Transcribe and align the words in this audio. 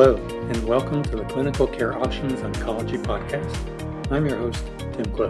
Hello, 0.00 0.14
and 0.14 0.62
welcome 0.62 1.02
to 1.02 1.16
the 1.16 1.24
Clinical 1.24 1.66
Care 1.66 1.98
Options 1.98 2.40
Oncology 2.42 3.02
Podcast. 3.02 4.12
I'm 4.12 4.26
your 4.26 4.38
host, 4.38 4.64
Tim 4.92 5.06
Clow. 5.06 5.26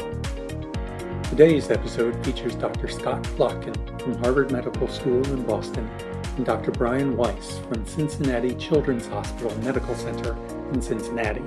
Today's 1.31 1.71
episode 1.71 2.23
features 2.23 2.55
Dr. 2.55 2.87
Scott 2.87 3.23
Plotkin 3.23 3.99
from 3.99 4.19
Harvard 4.19 4.53
Medical 4.53 4.87
School 4.87 5.25
in 5.33 5.43
Boston 5.45 5.89
and 6.37 6.45
Dr. 6.45 6.71
Brian 6.73 7.17
Weiss 7.17 7.61
from 7.61 7.87
Cincinnati 7.87 8.55
Children's 8.57 9.07
Hospital 9.07 9.57
Medical 9.63 9.95
Center 9.95 10.37
in 10.75 10.83
Cincinnati. 10.83 11.45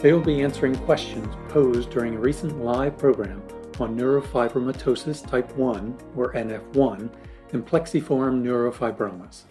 They 0.00 0.12
will 0.12 0.18
be 0.20 0.42
answering 0.42 0.74
questions 0.74 1.32
posed 1.50 1.90
during 1.90 2.16
a 2.16 2.18
recent 2.18 2.58
live 2.58 2.98
program 2.98 3.40
on 3.78 3.96
neurofibromatosis 3.96 5.24
type 5.24 5.56
1, 5.56 5.96
or 6.16 6.32
NF1, 6.32 7.10
and 7.52 7.64
plexiform 7.64 8.42
neurofibromas. 8.42 9.42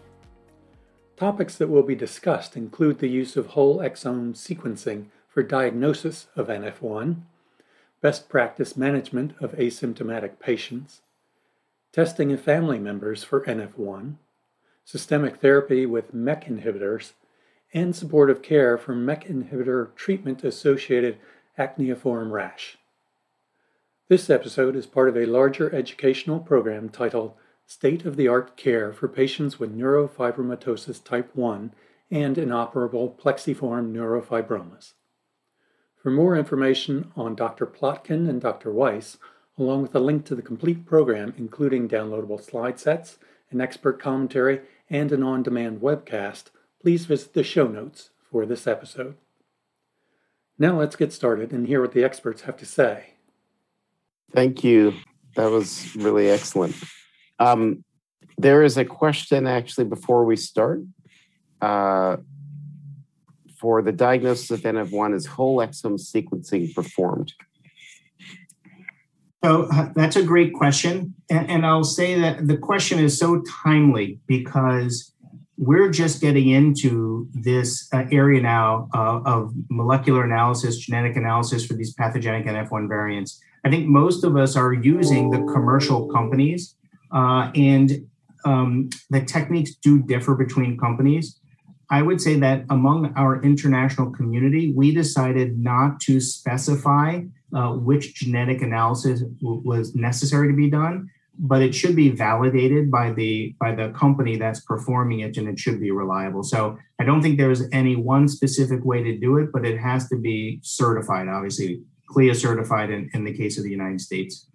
Topics 1.17 1.55
that 1.55 1.69
will 1.69 1.81
be 1.81 1.95
discussed 1.95 2.55
include 2.55 2.99
the 2.99 3.09
use 3.09 3.35
of 3.35 3.47
whole 3.47 3.79
exome 3.79 4.35
sequencing 4.35 5.05
for 5.27 5.41
diagnosis 5.41 6.27
of 6.35 6.47
NF1, 6.47 7.21
best 8.01 8.29
practice 8.29 8.77
management 8.77 9.33
of 9.41 9.53
asymptomatic 9.53 10.39
patients, 10.39 11.01
testing 11.91 12.31
of 12.31 12.39
family 12.39 12.77
members 12.77 13.23
for 13.23 13.43
NF1, 13.45 14.17
systemic 14.85 15.37
therapy 15.37 15.87
with 15.87 16.13
MEK 16.13 16.45
inhibitors, 16.45 17.13
and 17.73 17.95
supportive 17.95 18.43
care 18.43 18.77
for 18.77 18.93
MEK 18.93 19.27
inhibitor 19.27 19.95
treatment 19.95 20.43
associated 20.43 21.17
acneiform 21.57 22.31
rash. 22.31 22.77
This 24.07 24.29
episode 24.29 24.75
is 24.75 24.85
part 24.85 25.09
of 25.09 25.17
a 25.17 25.25
larger 25.25 25.73
educational 25.73 26.39
program 26.39 26.89
titled 26.89 27.33
state 27.67 28.05
of 28.05 28.15
the 28.15 28.29
art 28.29 28.55
care 28.55 28.93
for 28.93 29.09
patients 29.09 29.59
with 29.59 29.77
neurofibromatosis 29.77 31.03
type 31.03 31.29
1 31.35 31.73
and 32.09 32.37
inoperable 32.37 33.15
plexiform 33.21 33.91
neurofibromas. 33.91 34.93
For 36.01 36.09
more 36.09 36.37
information 36.37 37.11
on 37.17 37.35
Dr. 37.35 37.65
Plotkin 37.65 38.29
and 38.29 38.39
Dr. 38.39 38.71
Weiss, 38.71 39.17
along 39.57 39.81
with 39.81 39.93
a 39.93 39.99
link 39.99 40.25
to 40.25 40.35
the 40.35 40.41
complete 40.41 40.85
program, 40.85 41.33
including 41.37 41.89
downloadable 41.89 42.41
slide 42.41 42.79
sets, 42.79 43.17
an 43.51 43.59
expert 43.59 43.99
commentary, 43.99 44.61
and 44.89 45.11
an 45.11 45.21
on 45.21 45.43
demand 45.43 45.81
webcast, 45.81 46.45
please 46.81 47.05
visit 47.05 47.33
the 47.33 47.43
show 47.43 47.67
notes 47.67 48.11
for 48.31 48.45
this 48.45 48.65
episode. 48.65 49.15
Now 50.57 50.79
let's 50.79 50.95
get 50.95 51.11
started 51.11 51.51
and 51.51 51.67
hear 51.67 51.81
what 51.81 51.91
the 51.91 52.05
experts 52.05 52.43
have 52.43 52.55
to 52.57 52.65
say. 52.65 53.15
Thank 54.31 54.63
you. 54.63 54.93
That 55.35 55.51
was 55.51 55.93
really 55.97 56.29
excellent. 56.29 56.75
Um, 57.39 57.83
there 58.37 58.63
is 58.63 58.77
a 58.77 58.85
question 58.85 59.47
actually 59.47 59.85
before 59.85 60.25
we 60.25 60.35
start. 60.35 60.81
Uh, 61.61 62.17
for 63.57 63.81
the 63.81 63.91
diagnosis 63.91 64.51
of 64.51 64.61
NF1, 64.61 65.15
is 65.15 65.25
whole 65.25 65.57
exome 65.57 65.99
sequencing 65.99 66.73
performed? 66.75 67.33
So 69.43 69.67
uh, 69.71 69.89
that's 69.95 70.15
a 70.15 70.23
great 70.23 70.53
question. 70.53 71.15
And, 71.29 71.49
and, 71.49 71.65
I'll 71.65 71.83
say 71.83 72.19
that 72.19 72.47
the 72.47 72.57
question 72.57 72.99
is 72.99 73.17
so 73.17 73.43
timely 73.63 74.19
because 74.27 75.13
we're 75.57 75.89
just 75.89 76.21
getting 76.21 76.49
into 76.49 77.27
this 77.33 77.87
uh, 77.93 78.05
area 78.11 78.41
now 78.41 78.89
uh, 78.93 79.21
of 79.25 79.53
molecular 79.69 80.23
analysis, 80.23 80.77
genetic 80.77 81.15
analysis 81.15 81.65
for 81.65 81.73
these 81.73 81.93
pathogenic 81.93 82.45
NF1 82.45 82.87
variants. 82.87 83.39
I 83.63 83.69
think 83.69 83.87
most 83.87 84.23
of 84.23 84.37
us 84.37 84.55
are 84.55 84.73
using 84.73 85.31
the 85.31 85.39
commercial 85.51 86.07
companies 86.07 86.75
uh, 87.11 87.51
and 87.55 88.07
um, 88.45 88.89
the 89.09 89.21
techniques 89.21 89.75
do 89.75 90.01
differ 90.01 90.35
between 90.35 90.77
companies. 90.77 91.39
I 91.89 92.01
would 92.01 92.21
say 92.21 92.37
that 92.39 92.65
among 92.69 93.13
our 93.15 93.41
international 93.41 94.11
community, 94.11 94.73
we 94.75 94.93
decided 94.93 95.57
not 95.57 95.99
to 96.01 96.19
specify 96.19 97.21
uh, 97.55 97.71
which 97.71 98.15
genetic 98.15 98.61
analysis 98.61 99.21
w- 99.41 99.61
was 99.63 99.95
necessary 99.95 100.49
to 100.49 100.53
be 100.53 100.69
done, 100.69 101.09
but 101.39 101.61
it 101.61 101.73
should 101.73 101.95
be 101.95 102.09
validated 102.09 102.91
by 102.91 103.13
the 103.13 103.55
by 103.59 103.73
the 103.73 103.89
company 103.89 104.35
that's 104.37 104.59
performing 104.59 105.21
it, 105.21 105.37
and 105.37 105.47
it 105.47 105.57
should 105.57 105.79
be 105.79 105.91
reliable. 105.91 106.43
So 106.43 106.77
I 106.99 107.05
don't 107.05 107.21
think 107.21 107.37
there's 107.37 107.63
any 107.71 107.95
one 107.95 108.27
specific 108.27 108.83
way 108.83 109.01
to 109.03 109.17
do 109.17 109.37
it, 109.37 109.51
but 109.53 109.65
it 109.65 109.79
has 109.79 110.09
to 110.09 110.17
be 110.17 110.59
certified. 110.61 111.29
Obviously, 111.29 111.81
CLIA 112.09 112.35
certified 112.35 112.89
in, 112.89 113.09
in 113.13 113.23
the 113.23 113.33
case 113.33 113.57
of 113.57 113.63
the 113.63 113.71
United 113.71 114.01
States. 114.01 114.47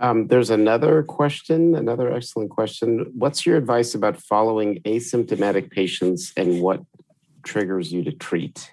Um, 0.00 0.26
there's 0.26 0.50
another 0.50 1.02
question, 1.02 1.74
another 1.74 2.12
excellent 2.12 2.50
question. 2.50 3.12
What's 3.14 3.46
your 3.46 3.56
advice 3.56 3.94
about 3.94 4.16
following 4.16 4.80
asymptomatic 4.82 5.70
patients 5.70 6.32
and 6.36 6.60
what 6.60 6.82
triggers 7.44 7.92
you 7.92 8.02
to 8.04 8.12
treat? 8.12 8.72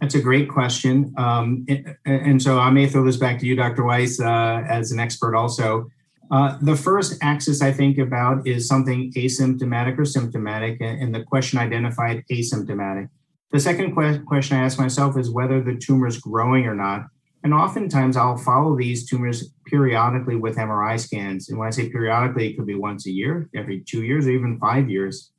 That's 0.00 0.14
a 0.16 0.20
great 0.20 0.48
question. 0.48 1.14
Um, 1.16 1.64
and 2.04 2.42
so 2.42 2.58
I 2.58 2.70
may 2.70 2.88
throw 2.88 3.04
this 3.04 3.16
back 3.16 3.38
to 3.38 3.46
you, 3.46 3.54
Dr. 3.54 3.84
Weiss, 3.84 4.20
uh, 4.20 4.64
as 4.68 4.90
an 4.90 4.98
expert 4.98 5.36
also. 5.36 5.88
Uh, 6.30 6.58
the 6.60 6.74
first 6.74 7.18
axis 7.22 7.62
I 7.62 7.72
think 7.72 7.98
about 7.98 8.46
is 8.46 8.66
something 8.66 9.12
asymptomatic 9.12 9.98
or 9.98 10.04
symptomatic, 10.04 10.78
and 10.80 11.14
the 11.14 11.22
question 11.22 11.58
identified 11.58 12.24
asymptomatic. 12.32 13.10
The 13.52 13.60
second 13.60 13.94
que- 13.94 14.20
question 14.20 14.56
I 14.56 14.64
ask 14.64 14.78
myself 14.78 15.16
is 15.18 15.30
whether 15.30 15.62
the 15.62 15.76
tumor 15.76 16.06
is 16.06 16.18
growing 16.18 16.66
or 16.66 16.74
not. 16.74 17.06
And 17.44 17.52
oftentimes 17.52 18.16
I'll 18.16 18.36
follow 18.36 18.76
these 18.76 19.08
tumors 19.08 19.50
periodically 19.66 20.36
with 20.36 20.56
MRI 20.56 20.98
scans. 20.98 21.48
And 21.48 21.58
when 21.58 21.66
I 21.66 21.70
say 21.70 21.88
periodically, 21.88 22.48
it 22.48 22.56
could 22.56 22.66
be 22.66 22.74
once 22.74 23.06
a 23.06 23.10
year, 23.10 23.48
every 23.54 23.80
two 23.80 24.04
years, 24.04 24.26
or 24.26 24.30
even 24.30 24.58
five 24.58 24.88
years. 24.88 25.32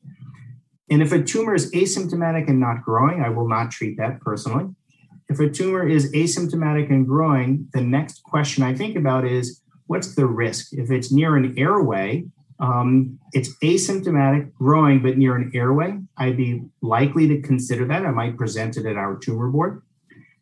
And 0.90 1.02
if 1.02 1.12
a 1.14 1.24
tumor 1.24 1.56
is 1.56 1.72
asymptomatic 1.72 2.50
and 2.50 2.60
not 2.60 2.84
growing, 2.84 3.22
I 3.22 3.30
will 3.30 3.48
not 3.48 3.72
treat 3.72 3.98
that 3.98 4.20
personally. 4.20 4.66
If 5.30 5.40
a 5.40 5.50
tumor 5.50 5.88
is 5.88 6.12
asymptomatic 6.12 6.90
and 6.90 7.08
growing, 7.08 7.70
the 7.74 7.82
next 7.82 8.22
question 8.24 8.64
I 8.64 8.76
think 8.76 8.98
about 8.98 9.26
is 9.26 9.62
what's 9.88 10.16
the 10.16 10.26
risk? 10.26 10.74
If 10.74 10.92
it's 10.92 11.12
near 11.12 11.38
an 11.38 11.58
airway, 11.58 12.26
um, 12.60 13.18
it's 13.32 13.56
asymptomatic, 13.64 14.54
growing, 14.54 15.02
but 15.02 15.18
near 15.18 15.36
an 15.36 15.52
airway, 15.56 16.00
I'd 16.18 16.38
be 16.38 16.64
likely 16.82 17.28
to 17.30 17.42
consider 17.42 17.86
that. 17.88 18.06
I 18.06 18.12
might 18.12 18.38
present 18.38 18.78
it 18.78 18.86
at 18.86 18.98
our 18.98 19.18
tumor 19.18 19.50
board. 19.50 19.82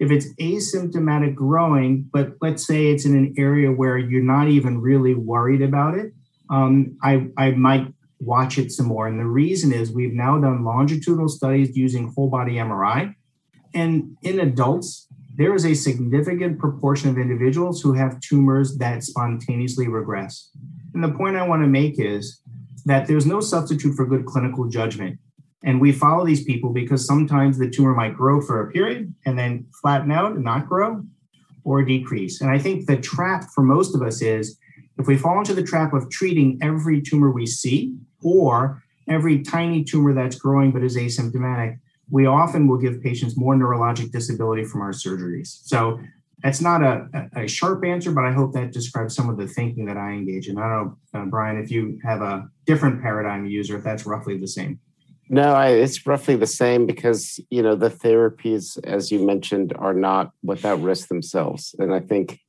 If 0.01 0.09
it's 0.09 0.33
asymptomatic 0.41 1.35
growing, 1.35 2.09
but 2.11 2.33
let's 2.41 2.65
say 2.65 2.87
it's 2.87 3.05
in 3.05 3.15
an 3.15 3.35
area 3.37 3.71
where 3.71 3.99
you're 3.99 4.23
not 4.23 4.47
even 4.47 4.81
really 4.81 5.13
worried 5.13 5.61
about 5.61 5.93
it, 5.93 6.11
um, 6.49 6.97
I, 7.03 7.27
I 7.37 7.51
might 7.51 7.93
watch 8.19 8.57
it 8.57 8.71
some 8.71 8.87
more. 8.87 9.07
And 9.07 9.19
the 9.19 9.27
reason 9.27 9.71
is 9.71 9.91
we've 9.91 10.11
now 10.13 10.39
done 10.39 10.65
longitudinal 10.65 11.29
studies 11.29 11.77
using 11.77 12.11
whole 12.15 12.31
body 12.31 12.53
MRI. 12.53 13.13
And 13.75 14.17
in 14.23 14.39
adults, 14.39 15.05
there 15.35 15.53
is 15.53 15.67
a 15.67 15.75
significant 15.75 16.57
proportion 16.57 17.11
of 17.11 17.19
individuals 17.19 17.79
who 17.79 17.93
have 17.93 18.19
tumors 18.21 18.79
that 18.79 19.03
spontaneously 19.03 19.87
regress. 19.87 20.49
And 20.95 21.03
the 21.03 21.11
point 21.11 21.37
I 21.37 21.47
want 21.47 21.61
to 21.61 21.67
make 21.67 21.99
is 21.99 22.41
that 22.85 23.05
there's 23.05 23.27
no 23.27 23.39
substitute 23.39 23.95
for 23.95 24.07
good 24.07 24.25
clinical 24.25 24.67
judgment. 24.67 25.19
And 25.63 25.79
we 25.79 25.91
follow 25.91 26.25
these 26.25 26.43
people 26.43 26.71
because 26.71 27.05
sometimes 27.05 27.57
the 27.57 27.69
tumor 27.69 27.93
might 27.93 28.15
grow 28.15 28.41
for 28.41 28.61
a 28.61 28.71
period 28.71 29.13
and 29.25 29.37
then 29.37 29.67
flatten 29.81 30.11
out 30.11 30.33
and 30.33 30.43
not 30.43 30.67
grow 30.67 31.03
or 31.63 31.83
decrease. 31.83 32.41
And 32.41 32.49
I 32.49 32.57
think 32.57 32.87
the 32.87 32.97
trap 32.97 33.45
for 33.53 33.63
most 33.63 33.95
of 33.95 34.01
us 34.01 34.21
is 34.21 34.57
if 34.97 35.07
we 35.07 35.17
fall 35.17 35.37
into 35.37 35.53
the 35.53 35.63
trap 35.63 35.93
of 35.93 36.09
treating 36.09 36.59
every 36.61 37.01
tumor 37.01 37.31
we 37.31 37.45
see 37.45 37.95
or 38.23 38.83
every 39.07 39.41
tiny 39.41 39.83
tumor 39.83 40.13
that's 40.13 40.35
growing 40.35 40.71
but 40.71 40.83
is 40.83 40.97
asymptomatic, 40.97 41.79
we 42.09 42.25
often 42.25 42.67
will 42.67 42.77
give 42.77 43.01
patients 43.01 43.37
more 43.37 43.55
neurologic 43.55 44.11
disability 44.11 44.63
from 44.63 44.81
our 44.81 44.91
surgeries. 44.91 45.61
So 45.65 45.99
that's 46.43 46.61
not 46.61 46.81
a, 46.81 47.29
a 47.35 47.47
sharp 47.47 47.85
answer, 47.85 48.11
but 48.11 48.25
I 48.25 48.31
hope 48.31 48.53
that 48.53 48.71
describes 48.71 49.15
some 49.15 49.29
of 49.29 49.37
the 49.37 49.47
thinking 49.47 49.85
that 49.85 49.97
I 49.97 50.11
engage 50.11 50.49
in. 50.49 50.57
I 50.57 50.61
don't 50.61 50.97
know, 51.13 51.21
uh, 51.21 51.25
Brian, 51.25 51.57
if 51.57 51.69
you 51.69 51.99
have 52.03 52.21
a 52.21 52.49
different 52.65 53.01
paradigm 53.01 53.45
you 53.45 53.51
use 53.51 53.69
or 53.69 53.77
if 53.77 53.83
that's 53.83 54.05
roughly 54.05 54.37
the 54.37 54.47
same. 54.47 54.79
No, 55.33 55.53
I, 55.53 55.69
it's 55.69 56.05
roughly 56.05 56.35
the 56.35 56.45
same 56.45 56.85
because 56.85 57.39
you 57.49 57.63
know 57.63 57.73
the 57.73 57.89
therapies, 57.89 58.77
as 58.83 59.13
you 59.13 59.25
mentioned, 59.25 59.73
are 59.79 59.93
not 59.93 60.33
without 60.43 60.81
risk 60.81 61.07
themselves, 61.07 61.73
and 61.79 61.93
I 61.93 62.01
think 62.01 62.41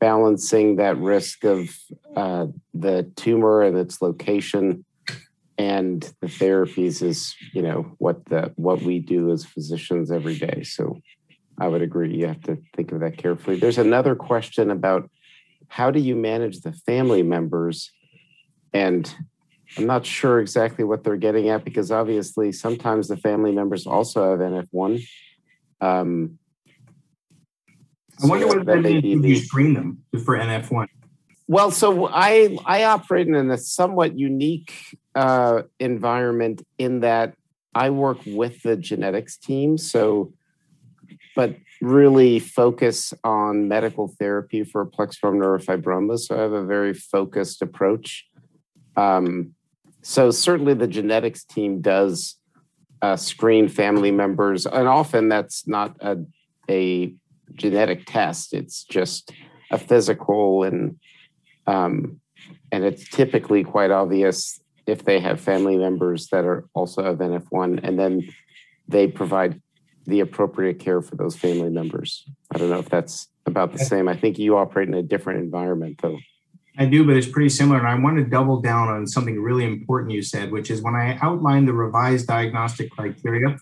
balancing 0.00 0.76
that 0.76 0.98
risk 0.98 1.44
of 1.44 1.70
uh, 2.16 2.46
the 2.74 3.08
tumor 3.14 3.62
and 3.62 3.78
its 3.78 4.02
location 4.02 4.84
and 5.58 6.12
the 6.20 6.26
therapies 6.26 7.02
is 7.02 7.36
you 7.54 7.62
know 7.62 7.94
what 7.98 8.24
the 8.24 8.52
what 8.56 8.82
we 8.82 8.98
do 8.98 9.30
as 9.30 9.44
physicians 9.44 10.10
every 10.10 10.36
day. 10.36 10.64
So 10.64 11.00
I 11.56 11.68
would 11.68 11.82
agree. 11.82 12.16
You 12.16 12.26
have 12.26 12.42
to 12.42 12.58
think 12.74 12.90
of 12.90 12.98
that 12.98 13.16
carefully. 13.16 13.60
There's 13.60 13.78
another 13.78 14.16
question 14.16 14.72
about 14.72 15.08
how 15.68 15.92
do 15.92 16.00
you 16.00 16.16
manage 16.16 16.62
the 16.62 16.72
family 16.72 17.22
members 17.22 17.92
and 18.72 19.14
I'm 19.76 19.86
not 19.86 20.06
sure 20.06 20.40
exactly 20.40 20.84
what 20.84 21.04
they're 21.04 21.16
getting 21.16 21.50
at 21.50 21.64
because 21.64 21.90
obviously 21.90 22.52
sometimes 22.52 23.08
the 23.08 23.16
family 23.16 23.52
members 23.52 23.86
also 23.86 24.30
have 24.30 24.40
NF1. 24.40 25.02
Um, 25.80 26.38
I 28.22 28.26
wonder 28.26 28.48
so 28.48 28.56
what 28.56 28.66
that 28.66 29.04
you 29.04 29.36
screen 29.36 29.74
them 29.74 30.04
for 30.24 30.36
NF1. 30.36 30.86
Well, 31.46 31.70
so 31.70 32.08
I 32.08 32.58
I 32.66 32.84
operate 32.84 33.28
in 33.28 33.50
a 33.50 33.56
somewhat 33.56 34.18
unique 34.18 34.72
uh, 35.14 35.62
environment 35.78 36.62
in 36.78 37.00
that 37.00 37.34
I 37.74 37.90
work 37.90 38.18
with 38.26 38.62
the 38.62 38.76
genetics 38.76 39.36
team. 39.38 39.78
So, 39.78 40.32
but 41.36 41.56
really 41.80 42.38
focus 42.40 43.14
on 43.22 43.68
medical 43.68 44.08
therapy 44.18 44.64
for 44.64 44.84
plexiform 44.84 45.36
neurofibroma. 45.36 46.18
So 46.18 46.36
I 46.36 46.40
have 46.40 46.52
a 46.52 46.64
very 46.64 46.92
focused 46.92 47.62
approach. 47.62 48.26
Um, 48.96 49.54
so 50.02 50.30
certainly 50.30 50.74
the 50.74 50.86
genetics 50.86 51.44
team 51.44 51.80
does 51.80 52.36
uh, 53.02 53.16
screen 53.16 53.68
family 53.68 54.10
members, 54.10 54.66
and 54.66 54.88
often 54.88 55.28
that's 55.28 55.66
not 55.66 55.96
a, 56.00 56.18
a 56.68 57.14
genetic 57.54 58.06
test. 58.06 58.54
It's 58.54 58.84
just 58.84 59.32
a 59.70 59.78
physical 59.78 60.64
and 60.64 60.98
um, 61.66 62.20
and 62.72 62.84
it's 62.84 63.08
typically 63.08 63.62
quite 63.62 63.90
obvious 63.90 64.60
if 64.86 65.04
they 65.04 65.20
have 65.20 65.38
family 65.40 65.76
members 65.76 66.28
that 66.28 66.44
are 66.44 66.66
also 66.72 67.02
of 67.02 67.18
NF1, 67.18 67.80
and 67.82 67.98
then 67.98 68.28
they 68.88 69.06
provide 69.06 69.60
the 70.06 70.20
appropriate 70.20 70.78
care 70.78 71.02
for 71.02 71.16
those 71.16 71.36
family 71.36 71.68
members. 71.68 72.24
I 72.52 72.58
don't 72.58 72.70
know 72.70 72.78
if 72.78 72.88
that's 72.88 73.28
about 73.44 73.72
the 73.72 73.78
same. 73.78 74.08
I 74.08 74.16
think 74.16 74.38
you 74.38 74.56
operate 74.56 74.88
in 74.88 74.94
a 74.94 75.02
different 75.02 75.40
environment, 75.40 76.00
though. 76.00 76.18
I 76.78 76.86
do, 76.86 77.04
but 77.04 77.16
it's 77.16 77.26
pretty 77.26 77.48
similar. 77.48 77.78
And 77.78 77.88
I 77.88 77.98
want 77.98 78.18
to 78.18 78.24
double 78.24 78.60
down 78.60 78.88
on 78.88 79.06
something 79.06 79.40
really 79.40 79.64
important 79.64 80.12
you 80.12 80.22
said, 80.22 80.52
which 80.52 80.70
is 80.70 80.80
when 80.80 80.94
I 80.94 81.18
outlined 81.20 81.66
the 81.66 81.72
revised 81.72 82.28
diagnostic 82.28 82.92
criteria, 82.92 83.58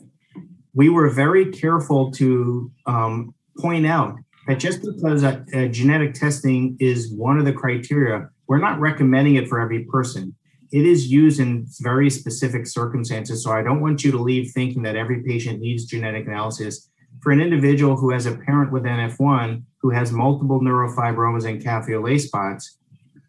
we 0.75 0.91
were 0.91 1.09
very 1.09 1.47
careful 1.51 2.11
to 2.13 2.71
um, 2.85 3.35
point 3.59 3.87
out 3.87 4.17
that 4.47 4.59
just 4.59 4.83
because 4.83 5.23
a, 5.23 5.43
a 5.55 5.69
genetic 5.69 6.13
testing 6.13 6.77
is 6.79 7.11
one 7.11 7.39
of 7.39 7.47
the 7.47 7.55
criteria, 7.55 8.29
we're 8.49 8.59
not 8.59 8.79
recommending 8.79 9.37
it 9.37 9.49
for 9.49 9.61
every 9.61 9.85
person. 9.85 10.37
It 10.71 10.85
is 10.85 11.11
used 11.11 11.41
in 11.41 11.67
very 11.81 12.11
specific 12.11 12.67
circumstances. 12.67 13.43
So 13.43 13.51
I 13.51 13.63
don't 13.63 13.81
want 13.81 14.05
you 14.05 14.13
to 14.13 14.19
leave 14.19 14.51
thinking 14.53 14.83
that 14.83 14.95
every 14.95 15.23
patient 15.23 15.61
needs 15.61 15.87
genetic 15.87 16.27
analysis. 16.27 16.91
For 17.23 17.33
an 17.33 17.41
individual 17.41 17.97
who 17.97 18.11
has 18.11 18.27
a 18.27 18.37
parent 18.37 18.73
with 18.73 18.83
NF1 18.83 19.63
who 19.81 19.91
has 19.91 20.13
multiple 20.13 20.61
neurofibromas 20.61 21.49
and 21.49 21.63
cafe 21.63 21.95
au 21.95 22.17
spots, 22.19 22.77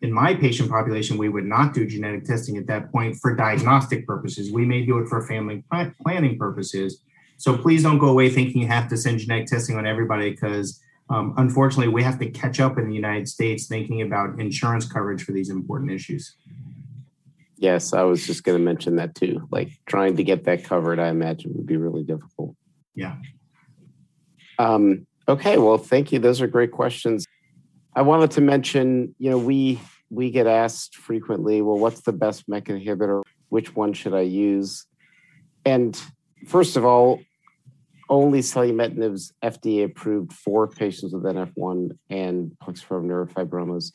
in 0.01 0.11
my 0.11 0.33
patient 0.35 0.69
population, 0.69 1.17
we 1.17 1.29
would 1.29 1.45
not 1.45 1.73
do 1.73 1.85
genetic 1.85 2.25
testing 2.25 2.57
at 2.57 2.67
that 2.67 2.91
point 2.91 3.15
for 3.17 3.35
diagnostic 3.35 4.05
purposes. 4.05 4.51
We 4.51 4.65
may 4.65 4.85
do 4.85 4.99
it 4.99 5.07
for 5.07 5.25
family 5.25 5.63
planning 6.03 6.37
purposes. 6.37 7.01
So 7.37 7.57
please 7.57 7.83
don't 7.83 7.97
go 7.97 8.09
away 8.09 8.29
thinking 8.29 8.61
you 8.61 8.67
have 8.67 8.87
to 8.89 8.97
send 8.97 9.19
genetic 9.19 9.47
testing 9.47 9.77
on 9.77 9.85
everybody 9.85 10.31
because 10.31 10.81
um, 11.09 11.33
unfortunately, 11.37 11.93
we 11.93 12.03
have 12.03 12.19
to 12.19 12.29
catch 12.29 12.59
up 12.59 12.77
in 12.77 12.89
the 12.89 12.95
United 12.95 13.27
States 13.27 13.67
thinking 13.67 14.01
about 14.01 14.39
insurance 14.39 14.85
coverage 14.85 15.23
for 15.23 15.31
these 15.31 15.49
important 15.49 15.91
issues. 15.91 16.35
Yes, 17.57 17.93
I 17.93 18.03
was 18.03 18.27
just 18.27 18.43
going 18.43 18.57
to 18.57 18.63
mention 18.63 18.97
that 18.97 19.15
too. 19.15 19.47
Like 19.49 19.69
trying 19.85 20.17
to 20.17 20.23
get 20.23 20.43
that 20.43 20.63
covered, 20.63 20.99
I 20.99 21.07
imagine 21.07 21.53
would 21.55 21.65
be 21.65 21.77
really 21.77 22.03
difficult. 22.03 22.55
Yeah. 22.93 23.15
Um, 24.59 25.07
okay. 25.27 25.57
Well, 25.57 25.77
thank 25.77 26.11
you. 26.11 26.19
Those 26.19 26.41
are 26.41 26.47
great 26.47 26.71
questions. 26.71 27.25
I 27.97 28.01
wanted 28.01 28.29
to 28.31 28.41
mention, 28.41 29.15
you 29.17 29.31
know, 29.31 29.39
we 29.39 29.81
we 30.11 30.29
get 30.29 30.45
asked 30.45 30.95
frequently, 30.95 31.63
well, 31.63 31.79
what's 31.79 32.01
the 32.01 32.13
best 32.13 32.47
MEK 32.47 32.65
inhibitor? 32.65 33.23
Which 33.49 33.75
one 33.75 33.93
should 33.93 34.13
I 34.13 34.21
use? 34.21 34.85
And 35.65 35.99
first 36.45 36.77
of 36.77 36.85
all, 36.85 37.19
only 38.07 38.41
selumetinib's 38.41 39.33
FDA 39.43 39.85
approved 39.85 40.31
for 40.31 40.67
patients 40.67 41.11
with 41.11 41.23
NF1 41.23 41.97
and 42.11 42.51
plexiform 42.63 43.07
neurofibromas. 43.07 43.91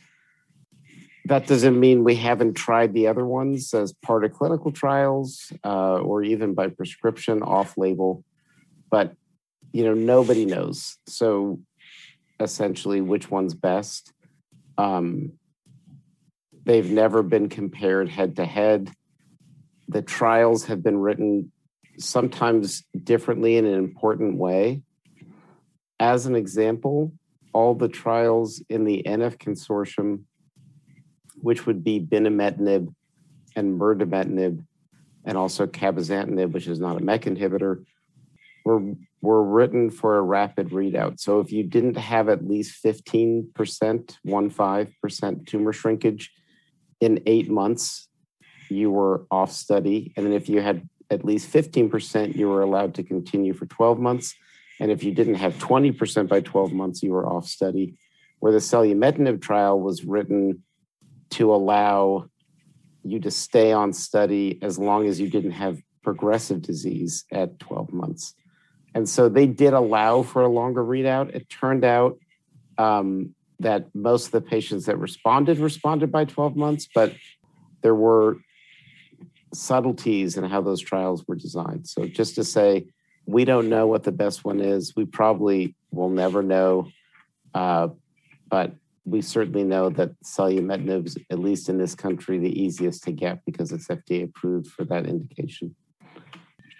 That 1.27 1.47
doesn't 1.47 1.79
mean 1.79 2.03
we 2.03 2.17
haven't 2.17 2.55
tried 2.55 2.95
the 2.95 3.07
other 3.07 3.25
ones 3.25 3.73
as 3.73 3.93
part 3.93 4.25
of 4.25 4.33
clinical 4.33 4.73
trials 4.73 5.53
uh, 5.65 5.99
or 5.99 6.25
even 6.25 6.55
by 6.55 6.67
prescription 6.67 7.41
off 7.41 7.79
label, 7.79 8.25
but 8.91 9.15
you 9.73 9.85
know 9.85 9.95
nobody 9.95 10.45
knows. 10.45 10.99
So 11.07 11.61
essentially, 12.43 13.01
which 13.01 13.31
one's 13.31 13.55
best? 13.55 14.13
Um, 14.79 15.33
they've 16.65 16.91
never 16.91 17.23
been 17.23 17.49
compared 17.49 18.09
head 18.09 18.37
to 18.37 18.45
head. 18.45 18.91
The 19.89 20.03
trials 20.03 20.67
have 20.67 20.83
been 20.83 20.99
written 20.99 21.53
sometimes 21.99 22.85
differently 23.03 23.57
in 23.57 23.67
an 23.67 23.75
important 23.75 24.37
way. 24.37 24.83
As 26.01 26.27
an 26.27 26.35
example, 26.35 27.13
all 27.53 27.75
the 27.75 27.89
trials 27.89 28.63
in 28.69 28.85
the 28.85 29.03
NF 29.07 29.37
consortium, 29.37 30.23
which 31.37 31.67
would 31.67 31.85
be 31.85 32.01
binimetinib 32.01 32.93
and 33.55 33.79
mirdametinib, 33.79 34.65
and 35.25 35.39
also 35.39 35.67
cabozantinib, 35.67 36.53
which 36.53 36.67
is 36.67 36.81
not 36.81 37.01
a 37.01 37.05
MEK 37.05 37.23
inhibitor, 37.23 37.85
were, 38.65 38.95
were 39.21 39.43
written 39.43 39.91
for 39.91 40.17
a 40.17 40.23
rapid 40.23 40.71
readout. 40.71 41.21
So 41.21 41.41
if 41.41 41.53
you 41.53 41.63
didn't 41.65 41.97
have 41.97 42.29
at 42.29 42.47
least 42.47 42.83
15%, 42.85 43.53
1.5% 43.55 45.47
tumor 45.47 45.73
shrinkage 45.73 46.31
in 47.01 47.23
eight 47.27 47.51
months, 47.51 48.09
you 48.69 48.91
were 48.91 49.27
off 49.31 49.53
study. 49.53 50.13
And 50.17 50.27
then 50.27 50.33
if 50.33 50.49
you 50.49 50.61
had 50.61 50.89
at 51.11 51.25
least 51.25 51.53
15%, 51.53 52.37
you 52.37 52.49
were 52.49 52.63
allowed 52.63 52.95
to 52.95 53.03
continue 53.03 53.53
for 53.53 53.67
12 53.67 53.99
months. 53.99 54.35
And 54.81 54.91
if 54.91 55.05
you 55.05 55.13
didn't 55.13 55.35
have 55.35 55.55
20% 55.55 56.29
by 56.29 56.41
12 56.41 56.73
months, 56.73 57.03
you 57.03 57.13
were 57.13 57.27
off 57.27 57.47
study. 57.47 57.97
Where 58.41 58.53
the 58.53 58.59
selumetinib 58.59 59.41
trial 59.41 59.79
was 59.79 60.05
written 60.05 60.63
to 61.31 61.55
allow 61.55 62.29
you 63.05 63.21
to 63.21 63.31
stay 63.31 63.73
on 63.73 63.93
study 63.93 64.59
as 64.63 64.79
long 64.79 65.07
as 65.07 65.21
you 65.21 65.29
didn't 65.29 65.53
have 65.53 65.81
progressive 66.03 66.63
disease 66.63 67.25
at 67.33 67.59
12 67.61 67.92
months. 67.92 67.92
And 68.95 69.09
so 69.09 69.29
they 69.29 69.47
did 69.47 69.73
allow 69.73 70.23
for 70.23 70.43
a 70.43 70.49
longer 70.49 70.85
readout. 70.85 71.35
It 71.35 71.49
turned 71.49 71.85
out 71.85 72.19
um, 72.79 73.35
that 73.61 73.95
most 73.95 74.27
of 74.27 74.33
the 74.33 74.41
patients 74.41 74.87
that 74.87 74.99
responded 74.99 75.59
responded 75.59 76.13
by 76.13 76.25
12 76.25 76.57
months, 76.57 76.89
but 76.95 77.15
there 77.83 77.95
were 77.95 78.39
subtleties 79.55 80.37
in 80.37 80.45
how 80.45 80.61
those 80.61 80.81
trials 80.81 81.27
were 81.27 81.37
designed. 81.37 81.87
So 81.87 82.07
just 82.07 82.35
to 82.37 82.45
say, 82.45 82.87
we 83.27 83.45
don't 83.45 83.69
know 83.69 83.87
what 83.87 84.03
the 84.03 84.13
best 84.13 84.45
one 84.45 84.61
is. 84.61 84.95
We 84.97 85.05
probably 85.05 85.75
will 85.91 86.09
never 86.09 86.43
know, 86.43 86.89
uh, 87.55 87.89
but 88.49 88.73
we 89.05 89.21
certainly 89.21 89.65
know 89.65 89.91
that 89.91 90.21
selumetinib 90.23 91.07
is, 91.07 91.17
at 91.31 91.39
least 91.39 91.69
in 91.69 91.79
this 91.79 91.95
country, 91.95 92.39
the 92.39 92.61
easiest 92.61 93.05
to 93.05 93.13
get 93.13 93.45
because 93.45 93.73
it's 93.73 93.89
FDA 93.89 94.25
approved 94.25 94.69
for 94.69 94.85
that 94.85 95.07
indication. 95.07 95.75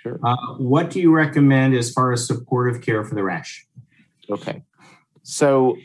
Sure. 0.03 0.19
Uh, 0.25 0.37
what 0.59 0.91
do 0.91 1.01
you 1.01 1.13
recommend 1.13 1.75
as 1.75 1.93
far 1.93 2.13
as 2.13 2.27
supportive 2.27 2.83
care 2.83 3.05
for 3.05 3.15
the 3.15 3.23
rash? 3.23 3.67
Okay. 4.29 4.65
So 5.23 5.77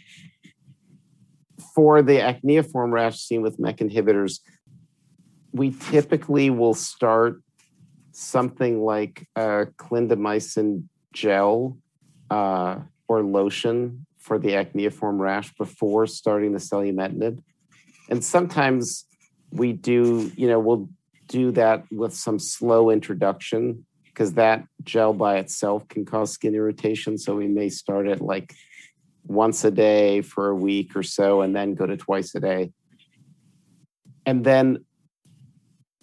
for 1.75 2.01
the 2.01 2.19
acneiform 2.21 2.91
rash 2.91 3.19
seen 3.19 3.43
with 3.43 3.59
MEK 3.59 3.77
inhibitors, 3.77 4.39
we 5.51 5.75
typically 5.91 6.49
will 6.49 6.73
start 6.73 7.43
something 8.11 8.81
like 8.83 9.27
a 9.35 9.67
clindamycin 9.77 10.85
gel 11.13 11.77
uh, 12.31 12.79
or 13.07 13.21
lotion 13.21 14.07
for 14.17 14.39
the 14.39 14.55
acneiform 14.55 15.21
rash 15.21 15.53
before 15.55 16.07
starting 16.07 16.53
the 16.53 16.59
selumetinib. 16.59 17.39
And 18.09 18.25
sometimes 18.25 19.05
we 19.51 19.73
do, 19.73 20.31
you 20.35 20.47
know, 20.47 20.59
we'll 20.59 20.89
do 21.27 21.51
that 21.51 21.83
with 21.91 22.15
some 22.15 22.39
slow 22.39 22.89
introduction 22.89 23.85
because 24.17 24.33
that 24.33 24.63
gel 24.83 25.13
by 25.13 25.37
itself 25.37 25.87
can 25.89 26.03
cause 26.03 26.31
skin 26.31 26.55
irritation. 26.55 27.19
So 27.19 27.35
we 27.35 27.47
may 27.47 27.69
start 27.69 28.07
it 28.07 28.19
like 28.19 28.55
once 29.27 29.63
a 29.63 29.69
day 29.69 30.21
for 30.21 30.49
a 30.49 30.55
week 30.55 30.95
or 30.95 31.03
so 31.03 31.41
and 31.41 31.55
then 31.55 31.75
go 31.75 31.85
to 31.85 31.95
twice 31.95 32.33
a 32.33 32.39
day. 32.39 32.71
And 34.25 34.43
then 34.43 34.83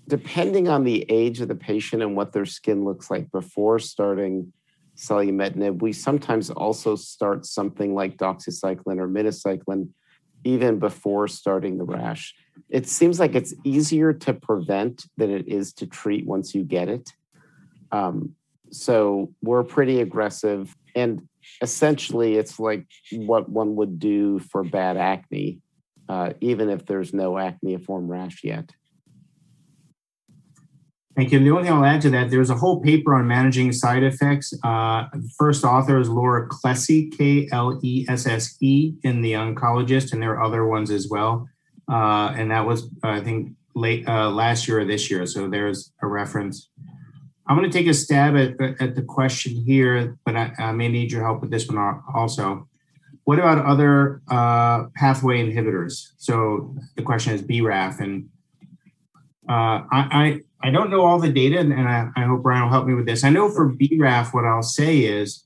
depending 0.06 0.68
on 0.68 0.84
the 0.84 1.04
age 1.08 1.40
of 1.40 1.48
the 1.48 1.56
patient 1.56 2.02
and 2.02 2.14
what 2.14 2.32
their 2.32 2.46
skin 2.46 2.84
looks 2.84 3.10
like 3.10 3.32
before 3.32 3.80
starting 3.80 4.52
selumetinib, 4.96 5.82
we 5.82 5.92
sometimes 5.92 6.50
also 6.50 6.94
start 6.94 7.44
something 7.44 7.96
like 7.96 8.16
doxycycline 8.16 9.00
or 9.00 9.08
minocycline 9.08 9.88
even 10.44 10.78
before 10.78 11.26
starting 11.26 11.78
the 11.78 11.84
rash. 11.84 12.32
It 12.68 12.86
seems 12.86 13.18
like 13.18 13.34
it's 13.34 13.54
easier 13.64 14.12
to 14.12 14.34
prevent 14.34 15.06
than 15.16 15.32
it 15.32 15.48
is 15.48 15.72
to 15.72 15.86
treat 15.88 16.26
once 16.26 16.54
you 16.54 16.62
get 16.62 16.88
it. 16.88 17.10
Um, 17.92 18.34
so 18.70 19.32
we're 19.42 19.64
pretty 19.64 20.00
aggressive. 20.00 20.74
And 20.94 21.28
essentially, 21.62 22.36
it's 22.36 22.58
like 22.58 22.86
what 23.12 23.48
one 23.48 23.76
would 23.76 23.98
do 23.98 24.38
for 24.38 24.64
bad 24.64 24.96
acne, 24.96 25.60
uh, 26.08 26.32
even 26.40 26.70
if 26.70 26.86
there's 26.86 27.12
no 27.12 27.38
acneiform 27.38 28.08
rash 28.08 28.42
yet. 28.44 28.70
Thank 31.16 31.30
you. 31.30 31.38
The 31.38 31.50
only 31.50 31.62
thing 31.62 31.72
I'll 31.72 31.84
add 31.84 32.00
to 32.02 32.10
that, 32.10 32.30
there's 32.30 32.50
a 32.50 32.56
whole 32.56 32.80
paper 32.80 33.14
on 33.14 33.28
managing 33.28 33.70
side 33.72 34.02
effects. 34.02 34.52
Uh, 34.64 35.04
first 35.38 35.64
author 35.64 36.00
is 36.00 36.08
Laura 36.08 36.48
Klesse, 36.48 37.16
K 37.16 37.48
L 37.52 37.78
E 37.84 38.04
S 38.08 38.26
S 38.26 38.56
E, 38.60 38.94
in 39.04 39.20
The 39.20 39.34
Oncologist, 39.34 40.12
and 40.12 40.20
there 40.20 40.32
are 40.32 40.42
other 40.42 40.66
ones 40.66 40.90
as 40.90 41.08
well. 41.08 41.48
uh, 41.90 42.32
and 42.36 42.50
that 42.50 42.66
was 42.66 42.88
I 43.02 43.20
think 43.20 43.52
late 43.74 44.06
uh, 44.08 44.30
last 44.30 44.66
year 44.68 44.80
or 44.80 44.84
this 44.84 45.10
year. 45.10 45.26
So 45.26 45.48
there's 45.48 45.92
a 46.02 46.06
reference. 46.06 46.70
I'm 47.46 47.56
going 47.56 47.70
to 47.70 47.78
take 47.78 47.86
a 47.86 47.94
stab 47.94 48.36
at, 48.36 48.58
at 48.80 48.94
the 48.94 49.02
question 49.02 49.54
here, 49.54 50.18
but 50.24 50.34
I, 50.34 50.52
I 50.58 50.72
may 50.72 50.88
need 50.88 51.12
your 51.12 51.22
help 51.22 51.42
with 51.42 51.50
this 51.50 51.68
one 51.68 51.78
also. 52.14 52.68
What 53.24 53.38
about 53.38 53.64
other 53.64 54.22
uh, 54.28 54.84
pathway 54.94 55.44
inhibitors? 55.44 56.12
So 56.16 56.74
the 56.96 57.02
question 57.02 57.34
is 57.34 57.42
BRAF, 57.42 58.00
and 58.00 58.28
uh, 59.48 59.84
I, 59.90 59.90
I, 59.92 60.40
I 60.62 60.70
don't 60.70 60.90
know 60.90 61.04
all 61.04 61.18
the 61.18 61.32
data, 61.32 61.58
and 61.58 61.88
I, 61.88 62.08
I 62.16 62.24
hope 62.24 62.42
Brian 62.42 62.62
will 62.62 62.70
help 62.70 62.86
me 62.86 62.94
with 62.94 63.06
this. 63.06 63.24
I 63.24 63.30
know 63.30 63.50
for 63.50 63.72
BRAF, 63.72 64.32
what 64.34 64.44
I'll 64.44 64.62
say 64.62 65.00
is 65.00 65.44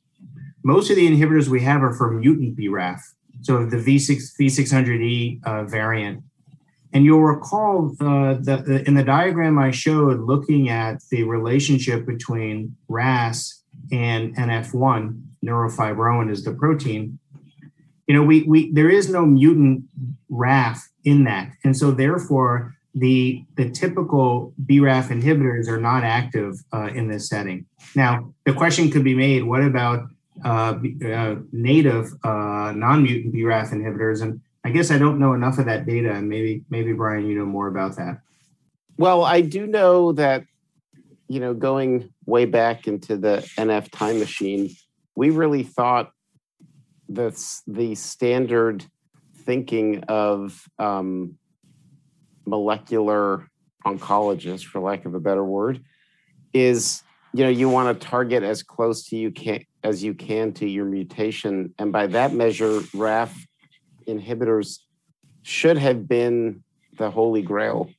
most 0.64 0.90
of 0.90 0.96
the 0.96 1.08
inhibitors 1.08 1.48
we 1.48 1.60
have 1.62 1.82
are 1.82 1.92
for 1.92 2.10
mutant 2.12 2.56
BRAF, 2.56 3.00
so 3.42 3.64
the 3.64 3.76
V6 3.76 4.32
V600E 4.40 5.44
uh, 5.44 5.64
variant. 5.64 6.22
And 6.92 7.04
you'll 7.04 7.22
recall 7.22 7.94
that 7.98 8.82
in 8.86 8.94
the 8.94 9.04
diagram 9.04 9.58
I 9.58 9.70
showed, 9.70 10.20
looking 10.20 10.70
at 10.70 11.02
the 11.10 11.22
relationship 11.24 12.06
between 12.06 12.76
RAS 12.88 13.62
and 13.92 14.34
NF1, 14.36 15.20
neurofibromin 15.44 16.30
is 16.30 16.44
the 16.44 16.52
protein. 16.52 17.18
You 18.06 18.14
know, 18.14 18.22
we 18.22 18.42
we 18.44 18.72
there 18.72 18.88
is 18.88 19.10
no 19.10 19.26
mutant 19.26 19.84
RAF 20.30 20.88
in 21.04 21.24
that, 21.24 21.52
and 21.62 21.76
so 21.76 21.90
therefore 21.90 22.74
the 22.94 23.44
the 23.56 23.70
typical 23.70 24.54
BRAF 24.64 25.08
inhibitors 25.08 25.68
are 25.68 25.80
not 25.80 26.04
active 26.04 26.54
uh, 26.72 26.88
in 26.94 27.08
this 27.08 27.28
setting. 27.28 27.66
Now, 27.94 28.32
the 28.46 28.54
question 28.54 28.90
could 28.90 29.04
be 29.04 29.14
made: 29.14 29.44
What 29.44 29.62
about 29.62 30.08
uh, 30.44 30.78
uh, 31.04 31.36
native 31.52 32.12
uh, 32.24 32.72
non-mutant 32.74 33.34
BRAF 33.34 33.72
inhibitors? 33.72 34.22
And 34.22 34.40
I 34.68 34.70
guess 34.70 34.90
I 34.90 34.98
don't 34.98 35.18
know 35.18 35.32
enough 35.32 35.56
of 35.56 35.64
that 35.64 35.86
data, 35.86 36.12
and 36.12 36.28
maybe 36.28 36.62
maybe 36.68 36.92
Brian, 36.92 37.26
you 37.26 37.38
know 37.38 37.46
more 37.46 37.68
about 37.68 37.96
that. 37.96 38.20
Well, 38.98 39.24
I 39.24 39.40
do 39.40 39.66
know 39.66 40.12
that 40.12 40.44
you 41.26 41.40
know 41.40 41.54
going 41.54 42.12
way 42.26 42.44
back 42.44 42.86
into 42.86 43.16
the 43.16 43.38
NF 43.56 43.90
time 43.90 44.18
machine, 44.18 44.68
we 45.14 45.30
really 45.30 45.62
thought 45.62 46.12
that 47.08 47.42
the 47.66 47.94
standard 47.94 48.84
thinking 49.36 50.04
of 50.06 50.68
um, 50.78 51.38
molecular 52.44 53.48
oncologists, 53.86 54.66
for 54.66 54.80
lack 54.80 55.06
of 55.06 55.14
a 55.14 55.20
better 55.20 55.44
word, 55.44 55.82
is 56.52 57.02
you 57.32 57.42
know 57.42 57.50
you 57.50 57.70
want 57.70 57.98
to 57.98 58.06
target 58.06 58.42
as 58.42 58.62
close 58.62 59.08
to 59.08 59.16
you 59.16 59.30
can 59.30 59.64
as 59.82 60.04
you 60.04 60.12
can 60.12 60.52
to 60.52 60.68
your 60.68 60.84
mutation, 60.84 61.72
and 61.78 61.90
by 61.90 62.06
that 62.08 62.34
measure, 62.34 62.82
RAF 62.92 63.34
inhibitors 64.08 64.80
should 65.42 65.78
have 65.78 66.08
been 66.08 66.62
the 66.96 67.10
holy 67.10 67.42
grail. 67.42 67.90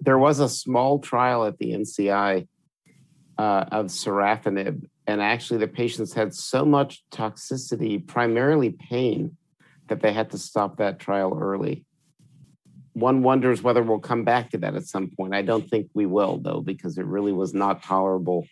There 0.00 0.18
was 0.18 0.40
a 0.40 0.48
small 0.48 0.98
trial 0.98 1.44
at 1.44 1.58
the 1.58 1.72
NCI 1.72 2.48
uh, 3.38 3.64
of 3.70 3.86
sorafenib, 3.86 4.86
and 5.06 5.20
actually 5.20 5.58
the 5.60 5.68
patients 5.68 6.12
had 6.14 6.34
so 6.34 6.64
much 6.64 7.04
toxicity, 7.10 8.06
primarily 8.06 8.70
pain, 8.70 9.36
that 9.88 10.00
they 10.00 10.12
had 10.12 10.30
to 10.30 10.38
stop 10.38 10.78
that 10.78 10.98
trial 10.98 11.38
early. 11.40 11.84
One 12.94 13.22
wonders 13.22 13.62
whether 13.62 13.82
we'll 13.82 13.98
come 13.98 14.24
back 14.24 14.50
to 14.50 14.58
that 14.58 14.76
at 14.76 14.86
some 14.86 15.10
point. 15.10 15.34
I 15.34 15.42
don't 15.42 15.68
think 15.68 15.90
we 15.94 16.06
will, 16.06 16.38
though, 16.38 16.60
because 16.60 16.96
it 16.96 17.06
really 17.06 17.32
was 17.32 17.52
not 17.52 17.82
tolerable. 17.82 18.46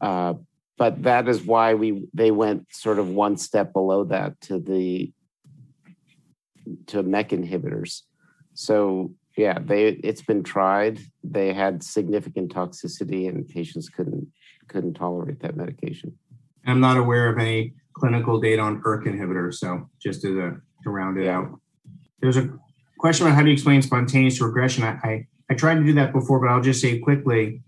Uh, 0.00 0.34
but 0.76 1.02
that 1.02 1.28
is 1.28 1.42
why 1.42 1.74
we 1.74 2.08
they 2.14 2.30
went 2.30 2.66
sort 2.72 2.98
of 2.98 3.08
one 3.08 3.36
step 3.36 3.72
below 3.72 4.04
that 4.04 4.40
to 4.40 4.58
the 4.58 5.12
to 6.86 7.02
MEK 7.02 7.30
inhibitors. 7.30 8.02
So 8.54 9.14
yeah, 9.36 9.58
they 9.58 9.88
it's 9.88 10.22
been 10.22 10.42
tried. 10.42 10.98
They 11.22 11.52
had 11.52 11.82
significant 11.82 12.54
toxicity, 12.54 13.28
and 13.28 13.48
patients 13.48 13.88
couldn't 13.88 14.26
couldn't 14.68 14.94
tolerate 14.94 15.40
that 15.40 15.56
medication. 15.56 16.16
I'm 16.66 16.80
not 16.80 16.96
aware 16.96 17.28
of 17.28 17.38
any 17.38 17.74
clinical 17.94 18.40
data 18.40 18.62
on 18.62 18.82
ERK 18.84 19.04
inhibitors. 19.06 19.54
So 19.54 19.88
just 20.00 20.24
as 20.24 20.34
a 20.36 20.60
to 20.82 20.90
round 20.90 21.18
it 21.18 21.28
out, 21.28 21.58
there's 22.20 22.36
a 22.36 22.50
question 22.98 23.26
about 23.26 23.36
how 23.36 23.42
do 23.42 23.48
you 23.48 23.54
explain 23.54 23.82
spontaneous 23.82 24.40
regression. 24.40 24.84
I, 24.84 24.98
I 25.02 25.26
I 25.50 25.54
tried 25.54 25.76
to 25.76 25.84
do 25.84 25.92
that 25.94 26.12
before, 26.12 26.38
but 26.40 26.48
I'll 26.48 26.60
just 26.60 26.80
say 26.80 26.98
quickly. 26.98 27.62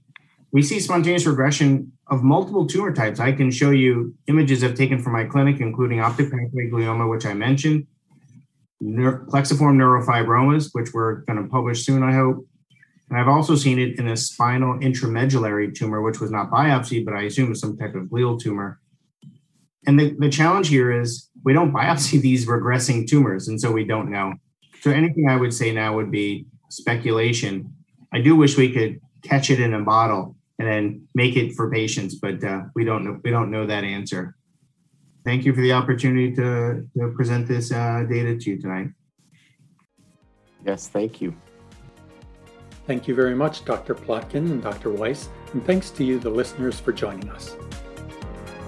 We 0.52 0.62
see 0.62 0.78
spontaneous 0.78 1.26
regression 1.26 1.92
of 2.08 2.22
multiple 2.22 2.66
tumor 2.66 2.92
types. 2.92 3.18
I 3.18 3.32
can 3.32 3.50
show 3.50 3.70
you 3.70 4.14
images 4.26 4.62
I've 4.62 4.74
taken 4.74 5.02
from 5.02 5.14
my 5.14 5.24
clinic, 5.24 5.60
including 5.60 6.00
optic 6.00 6.30
pathway 6.30 6.70
glioma, 6.70 7.10
which 7.10 7.24
I 7.24 7.32
mentioned, 7.32 7.86
plexiform 8.82 9.76
neurofibromas, 9.76 10.70
which 10.72 10.92
we're 10.92 11.16
going 11.22 11.42
to 11.42 11.48
publish 11.48 11.84
soon, 11.84 12.02
I 12.02 12.12
hope. 12.12 12.46
And 13.08 13.18
I've 13.18 13.28
also 13.28 13.54
seen 13.54 13.78
it 13.78 13.98
in 13.98 14.08
a 14.08 14.16
spinal 14.16 14.78
intramedullary 14.78 15.74
tumor, 15.74 16.02
which 16.02 16.20
was 16.20 16.30
not 16.30 16.50
biopsy, 16.50 17.04
but 17.04 17.14
I 17.14 17.22
assume 17.22 17.52
is 17.52 17.60
some 17.60 17.76
type 17.76 17.94
of 17.94 18.04
glial 18.04 18.40
tumor. 18.40 18.80
And 19.86 19.98
the, 19.98 20.16
the 20.18 20.30
challenge 20.30 20.68
here 20.68 20.92
is 20.92 21.28
we 21.44 21.52
don't 21.52 21.72
biopsy 21.74 22.20
these 22.20 22.46
regressing 22.46 23.06
tumors, 23.06 23.48
and 23.48 23.60
so 23.60 23.70
we 23.70 23.84
don't 23.84 24.10
know. 24.10 24.34
So 24.80 24.90
anything 24.90 25.28
I 25.28 25.36
would 25.36 25.54
say 25.54 25.72
now 25.72 25.94
would 25.94 26.10
be 26.10 26.46
speculation. 26.70 27.74
I 28.12 28.20
do 28.20 28.34
wish 28.34 28.56
we 28.56 28.72
could 28.72 29.00
catch 29.22 29.50
it 29.50 29.60
in 29.60 29.74
a 29.74 29.82
bottle 29.82 30.36
and 30.58 30.66
then 30.66 31.08
make 31.14 31.36
it 31.36 31.54
for 31.54 31.70
patients, 31.70 32.16
but 32.16 32.42
uh, 32.42 32.62
we 32.74 32.84
don't 32.84 33.04
know. 33.04 33.20
We 33.22 33.30
don't 33.30 33.50
know 33.50 33.66
that 33.66 33.84
answer 33.84 34.36
thank 35.24 35.44
you 35.44 35.54
for 35.54 35.60
the 35.60 35.72
opportunity 35.72 36.34
to, 36.34 36.86
to 36.96 37.12
present 37.16 37.46
this 37.46 37.72
uh, 37.72 38.04
data 38.08 38.36
to 38.36 38.50
you 38.50 38.60
tonight. 38.60 38.88
Yes, 40.64 40.88
thank 40.88 41.20
you. 41.20 41.34
Thank 42.86 43.06
you 43.06 43.14
very 43.14 43.34
much, 43.34 43.64
Dr. 43.64 43.94
Plotkin 43.94 44.50
and 44.50 44.62
Dr. 44.62 44.90
Weiss, 44.90 45.28
and 45.52 45.64
thanks 45.64 45.90
to 45.90 46.04
you, 46.04 46.18
the 46.18 46.30
listeners, 46.30 46.80
for 46.80 46.92
joining 46.92 47.28
us. 47.30 47.56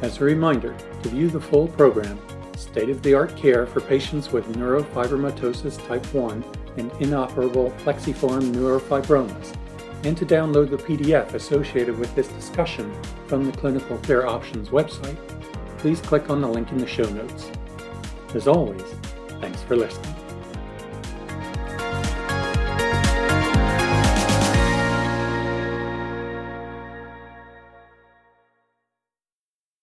As 0.03 0.21
a 0.21 0.25
reminder, 0.25 0.77
to 1.03 1.09
view 1.09 1.29
the 1.29 1.41
full 1.41 1.69
program, 1.69 2.19
state 2.57 2.91
of 2.91 3.03
the 3.03 3.15
art 3.15 3.37
care 3.37 3.67
for 3.67 3.81
patients 3.81 4.31
with 4.31 4.47
neurofibromatosis 4.55 5.85
type 5.89 6.05
1 6.15 6.45
and 6.77 6.93
inoperable 7.01 7.71
plexiform 7.85 8.53
neurofibromas, 8.53 9.57
and 10.05 10.17
to 10.17 10.27
download 10.27 10.71
the 10.71 10.77
PDF 10.77 11.35
associated 11.35 11.99
with 11.99 12.15
this 12.15 12.29
discussion 12.29 12.93
from 13.27 13.47
the 13.47 13.57
Clinical 13.57 13.99
Care 13.99 14.27
Options 14.27 14.69
website, 14.69 15.17
please 15.85 16.01
click 16.01 16.31
on 16.31 16.41
the 16.41 16.49
link 16.49 16.73
in 16.73 16.79
the 16.79 16.87
show 16.87 17.05
notes. 17.11 17.51
As 18.35 18.49
always, 18.49 18.81
thanks 19.43 19.61
for 19.65 19.77
listening. 19.77 20.14